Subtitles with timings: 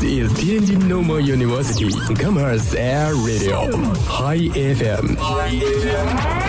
[0.00, 3.68] This is Tianjin Normal University Commerce Air Radio
[4.06, 5.16] High FM。
[5.18, 6.47] 我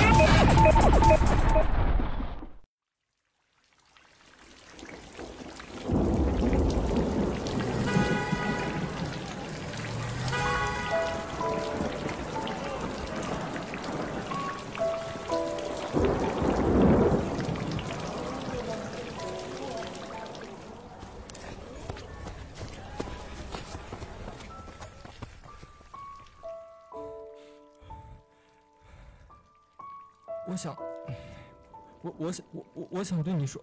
[33.18, 33.62] 我对你说，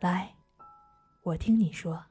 [0.00, 0.34] 来，
[1.22, 2.02] 我听你说。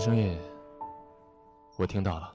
[0.00, 0.34] 声音
[1.76, 2.32] 我听到了。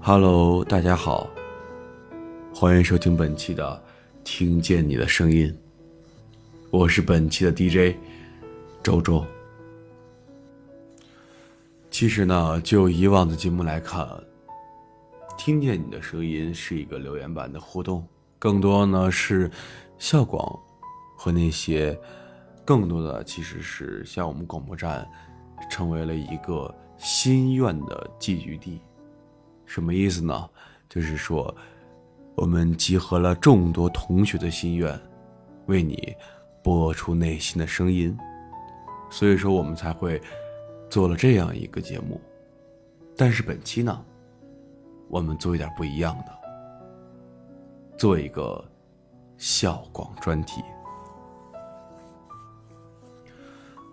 [0.00, 1.28] Hello，大家好，
[2.60, 3.80] 欢迎收听本期的
[4.24, 5.46] 《听见你的声音》，
[6.72, 7.96] 我是本期的 DJ
[8.82, 9.24] 周周。
[11.88, 14.04] 其实呢，就以往的节目来看，
[15.38, 18.04] 《听见你的声音》是一个留言版的互动，
[18.40, 19.48] 更多呢是
[19.96, 20.58] 校广
[21.16, 21.96] 和那些
[22.64, 25.08] 更多的其实是像我们广播站
[25.70, 28.80] 成为了一个心愿的寄居地。
[29.64, 30.50] 什么意思呢？
[30.88, 31.56] 就是说，
[32.40, 34.96] 我们集合了众多同学的心愿，
[35.66, 36.14] 为你
[36.62, 38.16] 播出内心的声音，
[39.10, 40.22] 所以说我们才会
[40.88, 42.20] 做了这样一个节目。
[43.16, 44.04] 但是本期呢，
[45.08, 46.38] 我们做一点不一样的，
[47.96, 48.64] 做一个
[49.36, 50.62] 校广专题。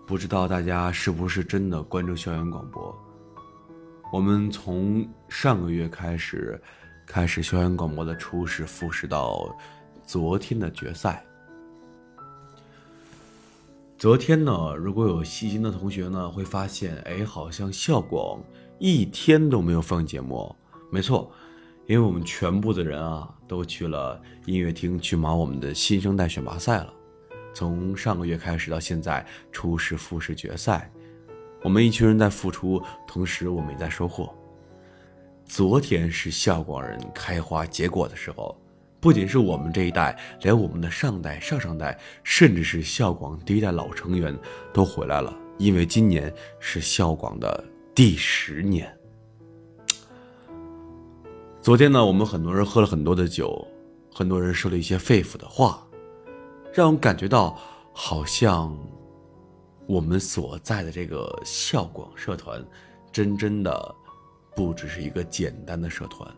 [0.06, 2.96] 不知道大家是不是真的关注校园广播？
[4.12, 6.62] 我们从上个月开始，
[7.06, 9.56] 开始校园广播的初试、复试到
[10.04, 11.24] 昨天的决赛。
[13.96, 18.42] 昨天呢，如果有细心的同学呢，会发现，哎，好像校广
[18.78, 20.54] 一天都没有放节目。
[20.90, 21.30] 没错，
[21.86, 26.92] 因为我们全部的人啊，都去了音乐厅去忙我们的新生代选拔赛了。
[27.54, 30.90] 从上个月开始到现在，初试、复试、决赛。
[31.62, 34.35] 我们一群人在付出，同时我们也在收获。
[35.46, 38.54] 昨天是校广人开花结果的时候，
[39.00, 44.36] 不仅是我们这一代，连我们的上代、上上代，甚至是校广第一代老成员
[44.72, 47.64] 都回来了，因为今年是校广的
[47.94, 48.92] 第十年。
[51.62, 53.66] 昨天呢，我们很多人喝了很多的酒，
[54.12, 55.86] 很多人说了一些肺腑的话，
[56.72, 57.56] 让我感觉到
[57.92, 58.76] 好像。
[59.88, 62.60] 我们所在的这个校广社团，
[63.12, 63.94] 真真的
[64.56, 66.28] 不只是一个简单的社团。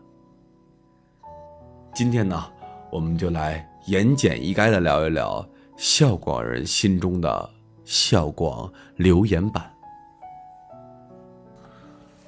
[1.95, 2.51] 今天呢，
[2.91, 5.47] 我们就来言简意赅的聊一聊
[5.77, 7.49] 校广人心中的
[7.85, 9.73] 校广留言板。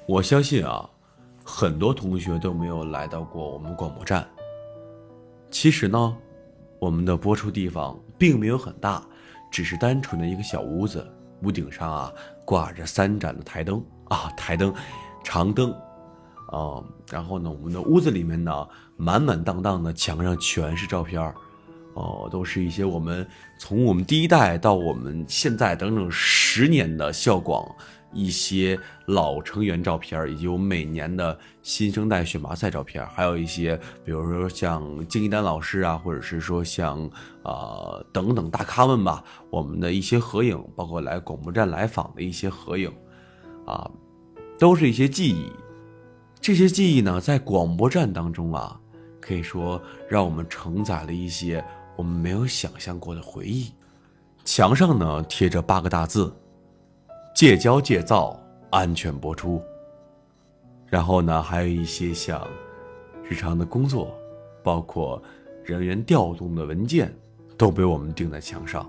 [0.06, 0.88] 我相信啊，
[1.44, 4.26] 很多同学都没有来到过我们广播站。
[5.50, 6.16] 其实呢，
[6.78, 9.04] 我们的播出地方并没有很大。
[9.50, 11.06] 只是单纯的一个小屋子，
[11.42, 12.10] 屋顶上啊
[12.46, 14.74] 挂着三盏的台灯啊，台灯，
[15.22, 15.70] 长灯，
[16.48, 21.34] 啊，然后呢，我们的屋子里面呢满满当当的，墙上全是照片儿
[21.94, 23.26] 哦，都是一些我们
[23.58, 27.64] 从我们第一代到我们现在整整十年的校广
[28.14, 33.74] 一些老成员照片，以及我们每年的新生代选拔赛照片，还有一些
[34.04, 37.08] 比如说像金一丹老师啊，或者是说像
[37.42, 42.92] 啊、等等大咖们吧，我们的一些合影，包括来广播站来访的一些合影，
[43.66, 43.90] 啊，
[44.62, 45.50] 都是一些记忆。
[46.40, 48.80] 这些记忆呢，在广播站当中啊，
[49.20, 51.64] 可以说让我们承载了一些
[51.96, 53.72] 我们没有想象过的回忆。
[54.44, 56.32] 墙上呢贴着八个大字。
[57.34, 59.60] 戒骄戒躁，安全播出。
[60.86, 62.46] 然后呢，还有一些像
[63.28, 64.16] 日常的工作，
[64.62, 65.20] 包括
[65.64, 67.12] 人员调动的文件，
[67.58, 68.88] 都被我们钉在墙上。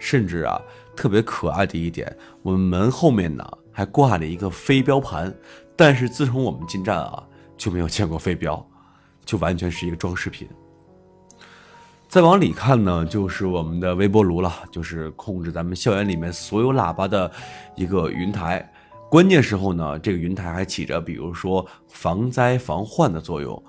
[0.00, 0.60] 甚至啊，
[0.96, 2.12] 特别可爱的一点，
[2.42, 5.30] 我们门后面呢还挂了一个飞镖盘。
[5.76, 7.22] 但是自从我们进站啊，
[7.58, 8.66] 就没有见过飞镖，
[9.26, 10.48] 就完全是一个装饰品。
[12.08, 17.30] 再往里看呢，就是我们的微波炉了，就是控制咱们校园里面所有喇叭的
[17.74, 18.66] 一个云台。
[19.10, 23.62] 关键时候呢，这个云台还起着比如说防灾防患的作用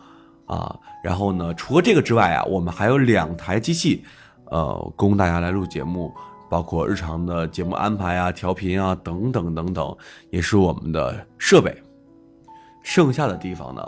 [0.45, 0.73] 啊。
[1.03, 4.05] 然后呢，除了这个之外啊，我们还有两台机器，
[4.45, 6.13] 呃，供大家来录节目，
[6.49, 9.97] 包括日常的节目安排啊、调频啊等等等等，
[10.29, 11.75] 也是我们的设备。
[12.83, 13.81] 剩下的地方呢，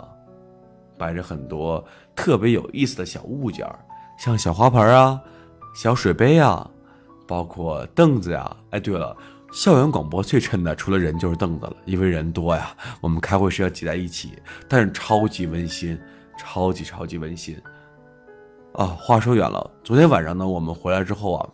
[0.98, 1.82] 摆着很多
[2.14, 3.66] 特别有意思的小物件
[4.18, 5.18] 像小花盆啊、
[5.74, 6.70] 小水杯啊，
[7.26, 8.56] 包括凳子呀。
[8.70, 9.16] 哎，对了，
[9.52, 14.34] 校园广播最衬的除了人就是凳子了，因为人多呀，我们开会是要挤在一起，
[14.68, 15.98] 但是超级温馨，
[16.38, 17.56] 超级超级温馨。
[18.74, 21.48] 啊，话说远了，昨天晚上呢，我们回来之后啊，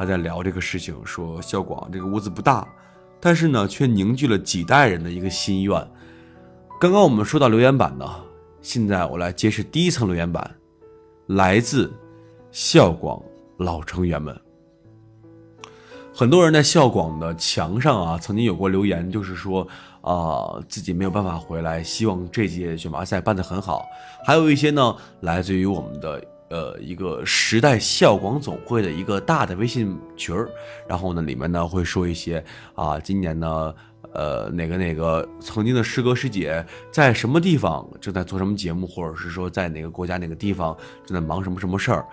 [0.00, 2.66] 还在聊这个事情，说校广这个屋子不大，
[3.20, 5.88] 但是呢，却凝聚了几代人的一个心愿。
[6.80, 8.06] 刚刚我们说到留言板呢，
[8.62, 10.50] 现在我来揭示第一层留言板，
[11.26, 11.92] 来自
[12.50, 13.22] 校广
[13.58, 14.34] 老成员们。
[16.14, 19.68] 很多人在校广的墙上啊，曾经有过留言，就是说
[20.00, 23.84] 啊自己没有办法回来，希望这届选拔赛办得很好。
[24.24, 30.50] 还有一些呢，来自于我们的呃一个时代校广总会的一个大的微信群儿，
[30.86, 32.44] 然后呢里面呢会说一些
[32.74, 33.74] 啊今年呢。
[34.12, 40.76] 呃，哪个哪个曾经的师哥师姐在什么地方正在做什么节目，或者是说在哪个国家哪个地方
[41.06, 42.04] 正在忙什么什么事儿，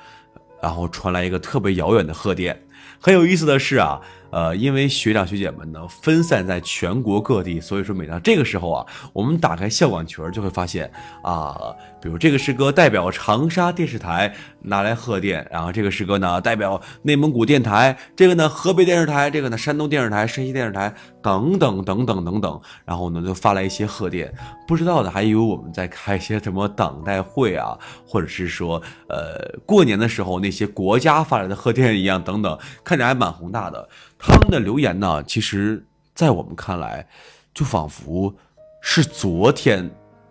[0.62, 2.56] 然后传来一个特别遥远的贺电。
[3.00, 4.00] 很有意思的是啊。
[4.30, 10.92] 呃，因为学长学姐们呢分散在全国各地，所以说每当这个时候啊，我们打开校广群就会发现
[11.24, 11.56] 啊，
[12.02, 24.34] 比如这个师哥代表长沙电视台拿来贺电，然后这个师哥呢代表内蒙古电台，这个呢河北电视台，这个呢山东电视台、山西电视台等等等等等等，然后呢就发来一些贺电，
[24.68, 33.88] 不知道的还以为我们在开一些什么党代会啊，或者是说呃过年的时候那些国家发来的贺电一样等等，看着还蛮宏大的。
[34.20, 35.86] 他们的留言呢，其实，
[36.16, 37.08] 在我们看来，
[37.54, 38.34] 就仿佛
[38.82, 39.90] 是昨天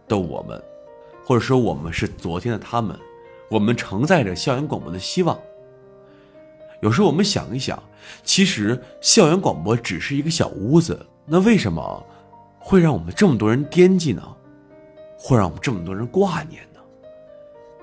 [0.09, 0.62] 的我们，
[1.25, 2.99] 或者说我们是昨天的他们。
[3.49, 5.38] 我们承载着校园广播的希望。
[6.83, 7.81] 有时候我们想一想，
[8.25, 12.06] 其实校园广播只是一个小屋子，那为什么
[12.59, 14.23] 会让我们这么多人惦记呢？
[15.17, 16.81] 会让我们这么多人挂念呢？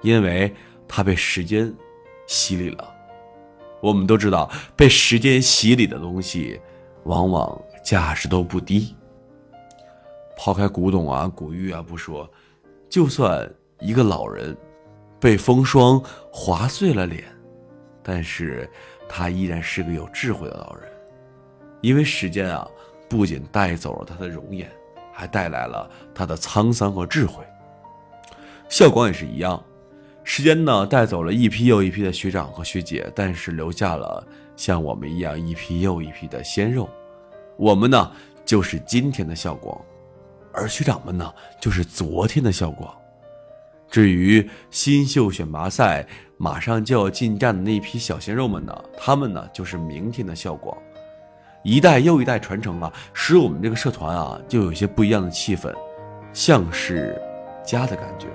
[0.02, 0.54] 因为
[0.88, 1.74] 它被时间
[2.28, 2.94] 洗礼了。
[3.84, 6.58] 我们都知道，被时间洗礼的东西，
[7.04, 8.96] 往往价值都不低。
[10.38, 12.30] 抛开古董啊、古玉啊不说，
[12.90, 13.46] 就算
[13.82, 14.56] 一个老人
[15.20, 16.02] 被风霜
[16.32, 17.26] 划碎了脸，
[18.02, 18.70] 但是
[19.10, 20.90] 他依然是个有智慧的老人，
[21.82, 22.66] 因为时间啊，
[23.10, 24.72] 不仅带走了他的容颜，
[25.12, 27.44] 还带来了他的沧桑和智慧。
[28.70, 29.62] 校广也是一样。
[30.24, 34.25] 时间呢，带走了一批又一批的学长和学姐，但是留下了
[34.56, 36.90] 像我们一样一批又一批的鲜肉。
[37.58, 38.12] 我们呢，
[38.46, 39.80] 就是今天的校广，
[40.54, 42.94] 而学长们呢，就是昨天的校广。
[43.90, 46.03] 至于新秀选拔赛
[46.38, 50.75] 马上就要进站的那批小鲜肉们呢，他们呢，就是明天的校广。
[51.63, 55.72] 一代又一代传承啊，使我们这个社团啊，就有些不一样的气氛，
[56.34, 57.22] 像是
[57.63, 58.27] 家的感觉。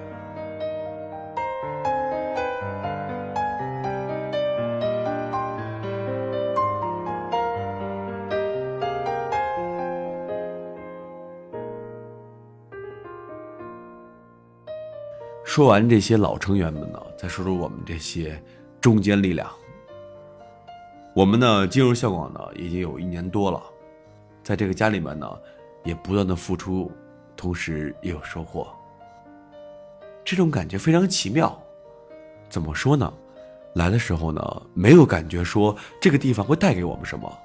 [15.59, 18.41] 说完这些老成员们呢，再说说我们这些
[18.81, 19.51] 中坚力量。
[21.13, 23.61] 我们呢进入校广呢已经有一年多了，
[24.45, 25.29] 在这个家里面呢，
[25.83, 26.93] 也不断的付出，
[27.37, 28.69] 同时也有收获。
[30.25, 31.61] 这种感觉非常奇妙。
[32.49, 33.13] 怎么说呢？
[33.75, 37.37] 来的时候呢，没有感觉说这个地方会带给我们什么，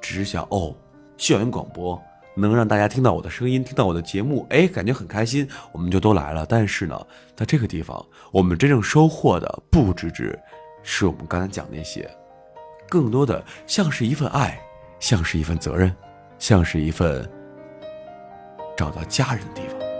[0.00, 0.74] 只是想哦，
[1.16, 2.02] 校园广播。
[2.34, 6.44] 能让大家听到我的声音，听到我的节目，哎，感觉很开心，我们就都来了。
[6.46, 10.38] 但是呢，在这个地方，我们真正收获的不只只
[10.82, 12.10] 是我们刚才讲那些，
[12.88, 14.60] 更多的像是一份爱，
[14.98, 15.94] 像是一份责任，
[16.38, 17.28] 像是一份
[18.76, 19.93] 找到家人的地方。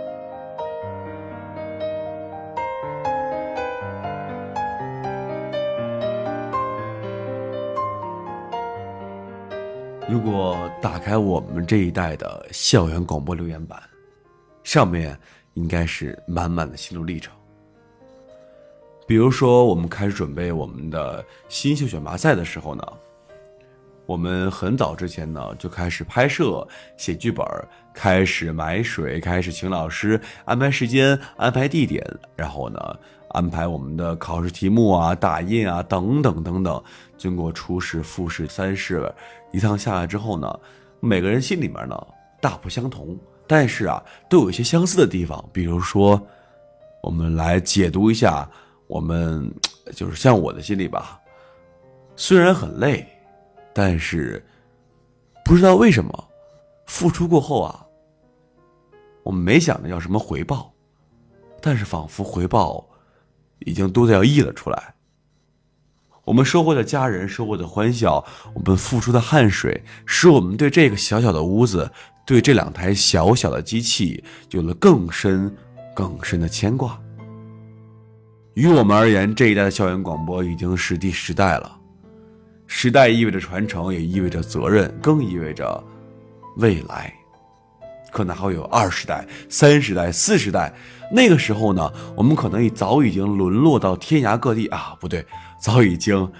[10.07, 13.81] 如果打开我们这一代的校园广播留言板，
[14.63, 15.17] 上面
[15.53, 17.33] 应该是满满的心路历程。
[19.07, 22.83] 比如说，我们开始准备我们的新秀选拔赛的时候呢，
[24.05, 27.43] 我们很早之前呢就开始拍摄、写剧本，
[27.91, 32.79] 开始买水，开始请老师安排时间、安排地点，然后呢
[33.35, 36.83] 安排我们的考试题目啊、打印啊等等等等。
[37.17, 39.13] 经过初试、复试、三试
[39.51, 40.59] 一趟下来之后呢，
[40.99, 42.07] 每个人心里面呢
[42.41, 45.43] 大不相同，但是啊都有一些相似的地方。
[45.53, 46.19] 比如说，
[47.03, 48.49] 我们来解读一下。
[48.87, 49.51] 我们
[49.95, 51.19] 就是像我的心里吧，
[52.15, 53.03] 虽然很累，
[53.73, 54.45] 但是
[55.43, 56.27] 不知道为什么，
[56.85, 57.83] 付出过后啊，
[59.23, 60.71] 我们没想着要什么回报，
[61.59, 62.87] 但是仿佛回报
[63.59, 64.93] 已经多的要溢了出来。
[66.23, 71.91] 我们收获的家人，收获的欢笑，我们付出的汗水，使我们对这个小小的屋子，
[72.25, 75.55] 对这两台小小的机器，有了更深、
[75.95, 76.99] 更深的牵挂。
[78.55, 81.79] 于我们而言，这一代的校园广播已经是第十代了。
[82.65, 85.83] 时代意味着传承，也意味着责任，更意味着
[86.57, 87.13] 未来。
[88.15, 90.73] 可能还会有二十代、三十代、四十代。
[91.11, 95.25] 那个时候呢，我们可能已早已经沦落到天涯各地啊，不对，
[95.59, 96.31] 早已经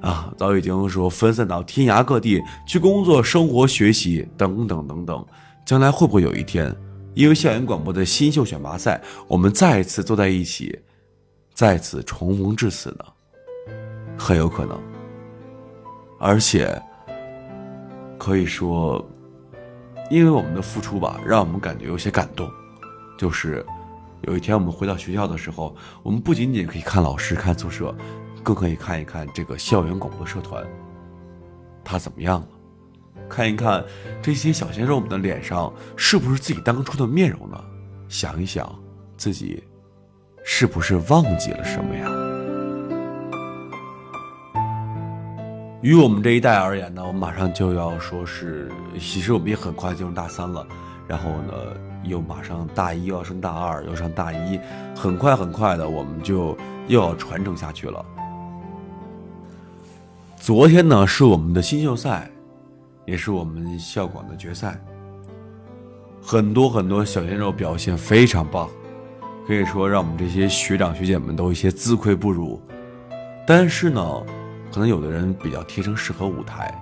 [0.00, 5.24] 啊，早已经说分散到天涯各地去工作、生活、学习等等等等。
[5.64, 6.74] 将来会不会有一天，
[7.14, 10.76] 因为校园广播的新秀选拔赛，我们再次坐在一起？
[11.54, 13.04] 再次重逢至此呢，
[14.18, 14.76] 很有可能。
[16.18, 16.76] 而且
[18.18, 19.08] 可以说，
[20.10, 22.50] 因为我们的付出吧，让我们感觉有些感动。
[23.16, 23.64] 就是
[24.22, 27.94] 有一天我们回到学校的时候，我们不仅仅可以看老师、看宿舍，
[28.42, 30.66] 更可以看一看这个校园广播社团，
[31.84, 32.48] 他怎么样了？
[33.28, 33.84] 看一看
[34.20, 37.64] 这些小鲜肉们的脸上是不是自己当初的面容呢？
[38.08, 38.74] 想一想
[39.16, 39.62] 自己。
[40.42, 42.09] 是不是忘记了什么呀？
[45.82, 50.66] 于我们这一代而言呢，我们马上就要说是，其实我们也很快进入大三了，
[51.08, 51.54] 然后呢，
[52.04, 54.60] 又马上大一要升大二，又上大一，
[54.94, 56.54] 很快很快的，我们就
[56.86, 58.04] 又要传承下去了。
[60.36, 62.30] 昨天呢，是我们的新秀赛，
[63.06, 64.78] 也是我们校广的决赛，
[66.20, 68.68] 很多很多小鲜肉表现非常棒。
[69.46, 72.60] 可以说，让我们这些学长学姐们都一些自愧不如。
[73.46, 74.22] 但是呢，
[74.72, 76.72] 可能有的人比较天生适合舞台，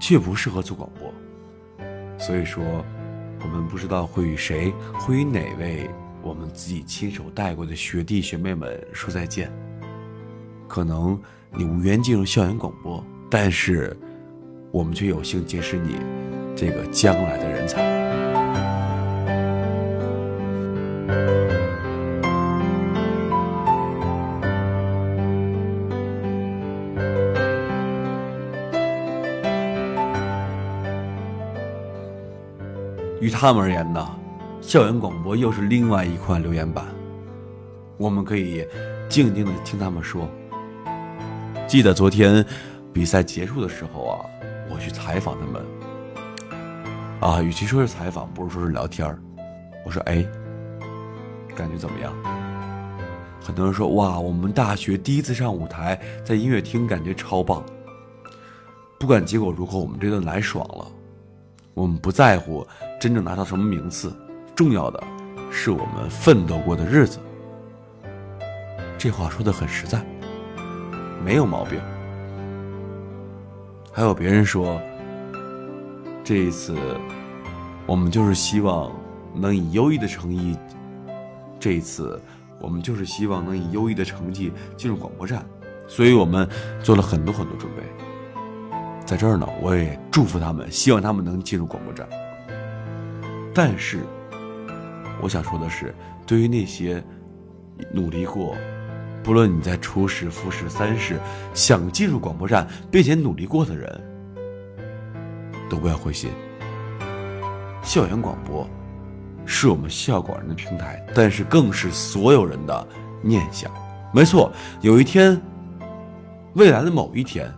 [0.00, 1.12] 却不适合做广播。
[2.18, 2.64] 所以说，
[3.42, 5.88] 我们不知道会与谁，会与哪位
[6.22, 9.52] 我们自己亲手带过的学弟学妹们说再见。
[10.66, 11.18] 可能
[11.52, 13.96] 你无缘进入校园广播，但是
[14.72, 16.00] 我们却有幸结识你
[16.56, 18.25] 这个将来的人才。
[33.26, 34.08] 于他们而言呢，
[34.60, 36.84] 校园广播又是另外一块留言板，
[37.96, 38.64] 我们可以
[39.08, 40.28] 静静的听他们说。
[41.66, 42.46] 记得昨天
[42.92, 44.24] 比赛结束的时候啊，
[44.70, 45.60] 我去采访他们。
[47.18, 49.04] 啊，与其说是采访，不如说是聊天
[49.84, 50.24] 我说：“哎，
[51.56, 52.14] 感觉怎么样？”
[53.42, 57.60] 很多人说：“哇，我们大学第一次上舞台，在音乐厅，感觉超棒。”
[59.00, 60.86] 不管结果如何，我们这顿来爽了。
[61.76, 62.66] 我们不在乎。
[62.98, 64.10] 真正拿到什么名次，
[64.54, 65.04] 重要的
[65.52, 67.18] 是我们奋斗过的日子。
[68.96, 70.02] 这话说的很实在，
[71.22, 71.78] 没有毛病。
[73.92, 74.80] 还有别人说，
[76.24, 76.74] 这一次
[77.84, 78.90] 我们就是希望
[79.34, 80.58] 能以优异的成绩，
[81.60, 82.18] 这一次
[82.58, 85.44] 我们就是希望能以优异的成绩进入广播站，
[85.86, 86.48] 所以我们
[86.82, 88.05] 做了很多很多准备。
[89.06, 92.06] 在这儿呢，我也祝福他们，希望他们能进入广播站。
[93.54, 94.00] 但是，
[95.22, 95.94] 我想说的是，
[96.26, 97.00] 对于那些
[97.92, 98.56] 努力过，
[99.22, 101.20] 不论你在初试、复试、三试，
[101.54, 104.02] 想进入广播站并且努力过的人，
[105.70, 106.28] 都不要灰心。
[107.82, 108.68] 校园广播
[109.44, 112.88] 是我们校广人的平台，但是更是所有人的
[113.22, 113.70] 念想。
[114.12, 115.40] 没错，有一天，
[116.54, 117.48] 未来的某一天，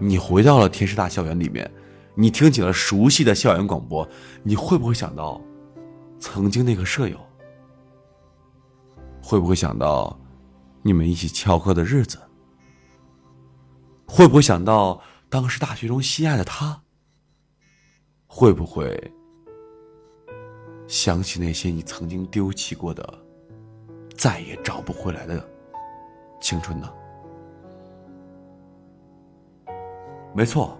[0.00, 1.70] 你回到了天师大校园里面。
[2.16, 4.06] 你听起了熟悉的校园广播，
[4.42, 5.40] 你会不会想到
[6.18, 7.18] 曾经那个舍友？
[9.22, 10.18] 会不会想到
[10.82, 12.18] 你们一起翘课的日子？
[14.06, 16.82] 会不会想到当时大学中心爱的他？
[18.26, 19.12] 会不会
[20.88, 23.18] 想起那些你曾经丢弃过的、
[24.14, 25.48] 再也找不回来的
[26.40, 26.92] 青春呢？
[30.32, 30.78] 没错，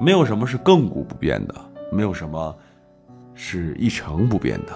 [0.00, 1.54] 没有什么是亘古不变的，
[1.90, 2.56] 没有什么
[3.34, 4.72] 是一成不变的。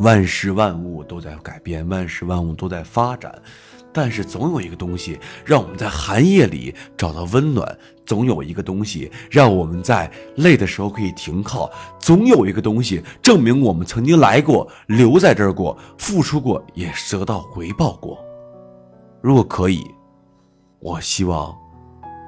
[0.00, 3.34] 万事万物都在改变，万事万物都在发展。
[3.92, 7.76] 但是总有一个东西让我们在寒夜里找到温暖，
[8.06, 18.24] 总有一个东西让我们在累的时候可以停靠，总有一个东西证明我们曾经来过，留在这儿过，付出过，也得到回报过。
[19.20, 19.84] 如果可以，
[20.80, 21.56] 我希望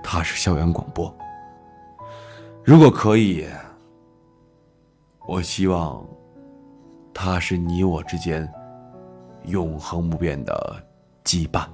[0.02, 1.12] 它是校园广播。
[2.62, 3.46] 如果可以，
[5.26, 6.06] 我希望
[7.12, 8.48] 它是你我之间
[9.44, 10.84] 永恒不变的。
[11.24, 11.64] 羁绊。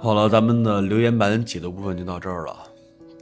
[0.00, 2.56] 好了，咱们的留言板解读部分就到这儿了。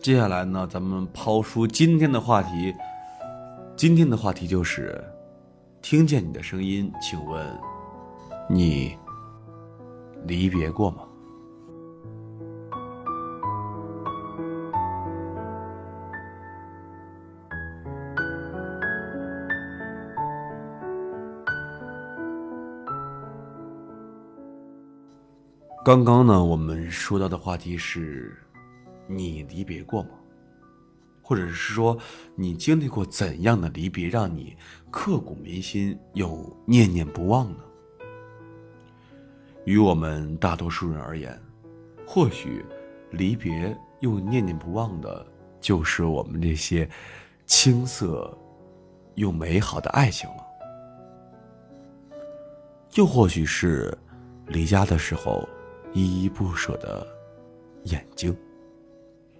[0.01, 2.73] 接下来呢，咱们抛出今天的话题。
[3.77, 5.03] 今天的话题就是：
[5.83, 7.45] 听见你的声音，请问
[8.49, 8.97] 你
[10.27, 11.05] 离别过吗？
[25.85, 28.37] 刚刚呢，我们说到的话题是：
[29.09, 30.11] 你离别过吗？
[31.21, 31.99] 或者是说，
[32.37, 34.57] 你经历过怎样的离别，让你
[34.93, 37.59] 刻骨铭心又念念不忘呢？
[39.65, 41.41] 于我们大多数人而言，
[42.07, 42.65] 或许
[43.11, 45.27] 离别又念念不忘的，
[45.61, 46.89] 就是我们这些
[47.47, 48.37] 青涩
[49.15, 50.37] 又美好的爱情了。
[52.95, 53.97] 又或许是
[54.47, 55.49] 离家的时候。
[55.95, 57.07] 依依不舍的
[57.83, 58.35] 眼睛，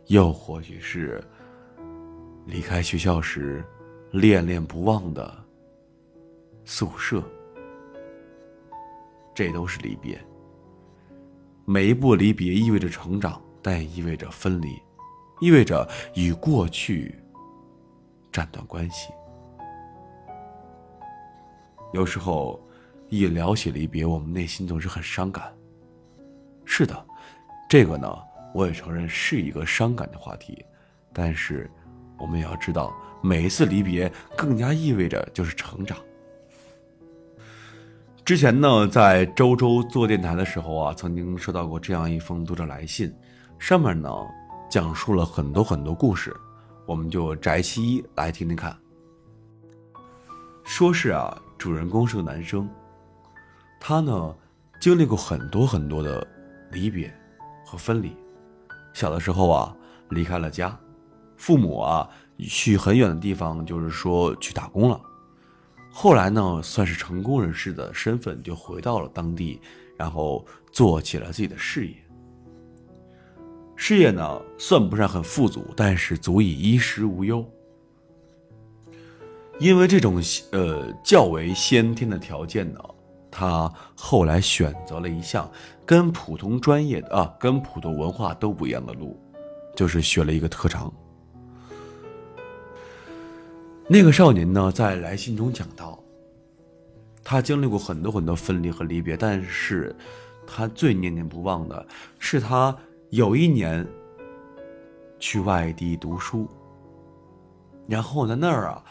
[0.09, 1.19] 又或许是
[2.45, 3.65] 离开学校时
[4.11, 5.35] 恋恋不忘的
[6.63, 7.23] 宿舍，
[9.35, 10.21] 这都是离别。
[11.65, 14.81] 每一步离别意味着成长，但也意味着分离，
[15.41, 17.15] 意味着与过去
[18.33, 19.13] 斩断关系。
[21.93, 22.61] 有时候，
[23.09, 25.53] 一聊起离别，我们内心总是很伤感。
[26.65, 27.07] 是的，
[27.69, 28.09] 这个呢，
[28.55, 30.65] 我也承认是一个伤感的话题，
[31.13, 31.71] 但是，
[32.19, 32.93] 我们也要知道，
[33.23, 35.99] 每一次离别更加意味着就是成长。
[38.25, 43.13] 之前呢，在周周做电台的时候啊，曾经收到过这样一封读者来信，
[43.59, 44.09] 上面呢
[44.71, 46.35] 讲述了很多很多故事，
[46.87, 48.77] 我们就摘其一来听听看。
[50.65, 52.69] 说是啊，主人公是个男生，
[53.81, 54.35] 他呢
[54.81, 56.27] 经历过很多很多的。
[56.71, 57.13] 离别
[57.67, 58.17] 和分离，
[58.95, 59.77] 小的时候啊，
[60.09, 60.75] 离开了家，
[61.37, 62.09] 父母啊
[62.39, 64.99] 去很远的地方，就是说去打工了。
[65.93, 69.61] 后来呢，算是成功人士的身份，就回到了当地，
[69.97, 71.95] 然后做起了自己的事业。
[73.77, 77.45] 事业呢，算不上很富足，但是足以衣食无忧。
[79.59, 80.21] 因为这种
[80.53, 82.81] 呃较为先天的条件呢。
[83.35, 85.51] 他后来选择了一项
[85.87, 89.19] 跟普通专业的啊，跟普通文化都不一样的路，
[89.75, 90.93] 就是学了一个特长。
[93.93, 96.03] 那个少年呢，在来信中讲到，
[97.23, 99.95] 他经历过很多很多分离和离别，但是
[100.47, 101.87] 他最念念不忘的
[102.19, 102.75] 是他
[103.11, 103.87] 有一年
[105.19, 106.49] 去外地读书，
[107.87, 108.83] 然后在那儿啊，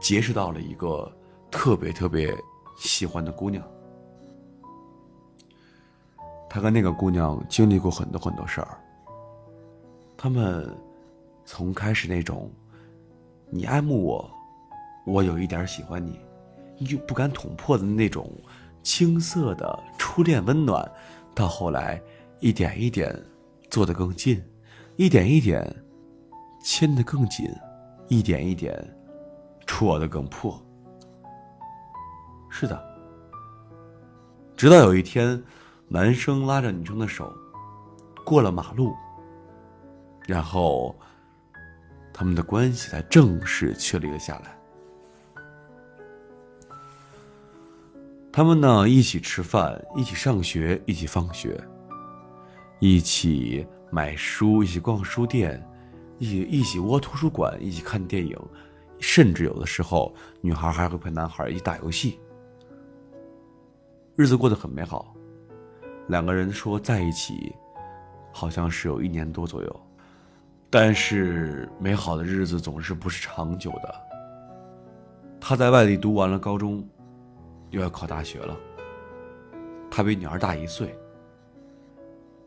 [0.00, 1.08] 结识到了一个
[1.52, 2.36] 特别特别
[2.76, 3.62] 喜欢的姑娘。
[6.50, 8.76] 他跟那个姑娘经历过很多很多事儿。
[10.16, 10.68] 他们
[11.44, 12.50] 从开始那种
[13.50, 14.28] 你爱慕我，
[15.08, 16.20] 我有一点喜欢你，
[16.90, 18.30] 又不敢捅破的那种
[18.82, 20.86] 青涩的初恋温暖，
[21.34, 22.00] 到后来
[22.40, 23.18] 一点一点
[23.70, 24.42] 坐得更近，
[24.96, 25.74] 一点一点
[26.62, 27.50] 牵得更紧，
[28.08, 28.76] 一点一点
[29.66, 30.62] 戳得更破。
[32.50, 32.78] 是的，
[34.56, 35.42] 直到有一天。
[35.90, 37.32] 男生拉着女生的手，
[38.22, 38.92] 过了马路，
[40.26, 40.94] 然后
[42.12, 44.57] 他们的关系才正式确立了下来。
[48.38, 51.60] 他们呢，一起吃饭，一起上学，一起放学，
[52.78, 55.60] 一起买书，一起逛书店，
[56.18, 58.38] 一起一起窝图书馆，一起看电影，
[59.00, 62.20] 甚至有的时候，女孩还会陪男孩一起打游戏，
[64.14, 65.12] 日子过得很美好。
[66.06, 67.52] 两个人说在一起，
[68.32, 69.80] 好像是有一年多左右。
[70.70, 73.94] 但是美好的日子总是不是长久的。
[75.40, 76.88] 他在外地读完了高中，
[77.70, 78.56] 又要考大学了。
[79.90, 80.96] 他比女儿大一岁。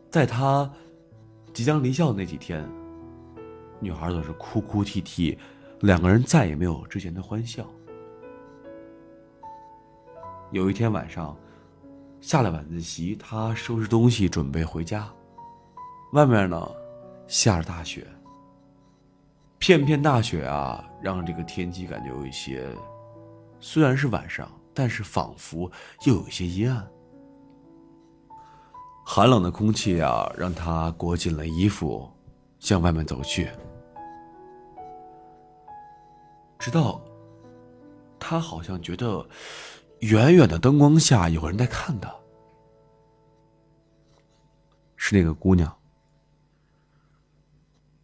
[0.10, 0.70] 在他
[1.54, 2.70] 即将离校的那几天，
[3.80, 5.38] 女孩总是哭哭啼啼，
[5.80, 7.66] 两个人再也没有之前的欢笑。
[10.52, 11.38] 有一天晚上，
[12.20, 15.10] 下了晚自习，他收拾东西准备回家，
[16.12, 16.72] 外面呢
[17.26, 18.06] 下着大雪。
[19.58, 22.68] 片片大雪啊，让这个天气感觉有一些，
[23.62, 25.72] 虽然是晚上，但是仿佛
[26.06, 26.88] 又有些阴暗。
[29.06, 32.10] 寒冷的空气啊，让他裹紧了衣服，
[32.60, 33.50] 向外面走去。
[36.58, 37.02] 直到
[38.20, 39.28] 他好像觉得，
[40.00, 42.14] 远远的灯光下有人在看他，
[44.96, 45.76] 是那个姑娘，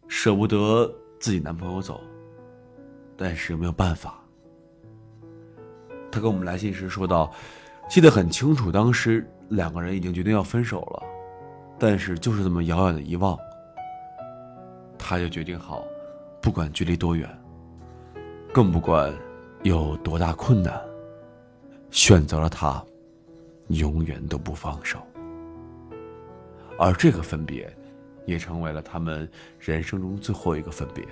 [0.08, 2.00] 舍不得自己男朋友走，
[3.16, 4.22] 但是没有办法。
[6.10, 7.32] 他跟我们来信时说道
[7.88, 11.02] ：“记得很清楚，当时。”两个人已经决定要分手了，
[11.78, 13.34] 但是就是这么遥远的遗忘，
[14.98, 15.82] 他就决定好，
[16.42, 17.26] 不管距离多远，
[18.52, 19.10] 更不管
[19.62, 20.78] 有多大困难，
[21.90, 22.84] 选择了他，
[23.68, 24.98] 永远都不放手。
[26.78, 27.74] 而这个分别，
[28.26, 29.26] 也成为了他们
[29.58, 31.02] 人生中最后一个分别。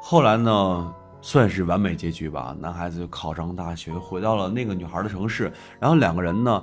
[0.00, 2.54] 后来呢，算是完美结局吧。
[2.60, 6.62] 男孩子就考上大学，回到了那个女孩的城市，然后两个人呢。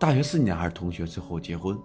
[0.00, 1.78] 大学四年还是同学，最后结婚。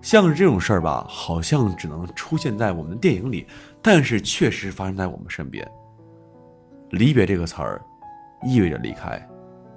[0.00, 3.46] 像是这种事儿吧，好像只能出现在我们的电影里，
[3.82, 5.70] 但是确实发生在我们身边。
[6.90, 7.82] 离别这个词儿，
[8.42, 9.20] 意味着离开，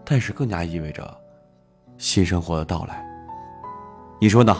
[0.05, 1.17] 但是更加意味着
[1.97, 3.05] 新生活的到来。
[4.21, 4.55] 你说呢？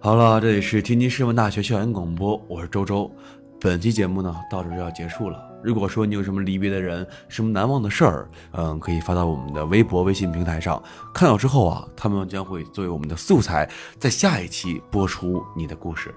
[0.00, 3.10] 好了，这里是天津师范大学校园广播，我是周周。
[3.60, 5.44] 本期节目呢，到这就要结束了。
[5.64, 10.80] 如果说你有什么离别的人，什么难忘的事儿，嗯，可以发到我们的微博、微信平台上，
[11.12, 13.68] 看到之后啊，他们将会作为我们的素材，
[13.98, 16.14] 在下一期播出你的故事。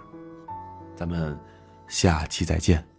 [0.96, 1.36] 咱们
[1.88, 2.91] 下期再见。